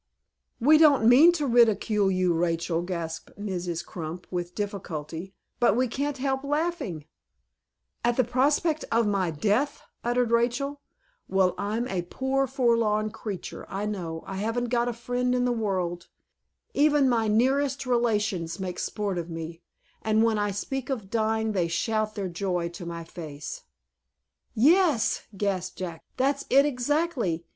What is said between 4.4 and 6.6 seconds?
difficulty, "but we can't help